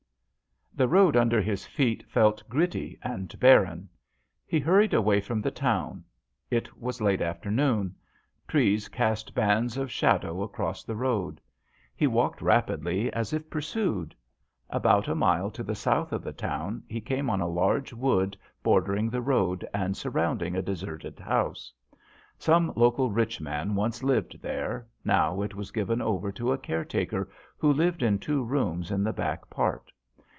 ?HE 0.77 0.85
road 0.85 1.17
under 1.17 1.41
his 1.41 1.65
feet 1.65 2.01
felt 2.09 2.41
gritty 2.49 2.97
and 3.03 3.37
barren. 3.41 3.89
He 4.47 4.57
hurried 4.59 4.93
away 4.95 5.19
from 5.19 5.41
the 5.41 5.51
town. 5.51 6.05
It 6.49 6.75
was 6.79 7.01
late 7.01 7.21
afternoon. 7.21 7.93
Trees 8.47 8.87
cast 8.87 9.35
bands 9.35 9.75
of 9.75 9.91
shadow 9.91 10.41
across 10.41 10.83
the 10.85 10.95
road. 10.95 11.41
He 11.93 12.07
walked 12.07 12.41
rapidly 12.41 13.11
as 13.11 13.33
if 13.33 13.49
pursued. 13.49 14.15
About 14.69 15.09
a 15.09 15.13
mile 15.13 15.51
to 15.51 15.61
the 15.61 15.75
south 15.75 16.13
of 16.13 16.23
the 16.23 16.33
town 16.33 16.83
he 16.87 17.01
came 17.01 17.29
on 17.29 17.41
a 17.41 17.47
large 17.47 17.91
wood 17.93 18.35
bordering 18.63 19.09
the 19.09 19.21
road 19.21 19.67
and 19.73 19.95
surrounding 19.97 20.55
a 20.55 20.61
desertedhouse. 20.63 21.73
Some 22.39 22.71
local 22.77 23.11
rich 23.11 23.41
man 23.41 23.75
once 23.75 24.03
lived 24.03 24.41
there, 24.41 24.87
now 25.03 25.41
it 25.41 25.53
was 25.53 25.69
given 25.69 26.01
over 26.01 26.31
to 26.31 26.53
a 26.53 26.57
caretaker 26.57 27.29
who 27.57 27.73
lived 27.73 28.01
in 28.01 28.17
two 28.17 28.41
rooms 28.43 28.89
in 28.89 29.03
the 29.03 29.13
back 29.13 29.49
part. 29.49 29.91